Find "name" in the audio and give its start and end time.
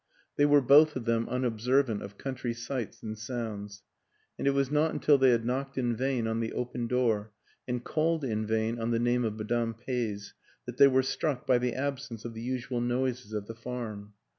8.97-9.23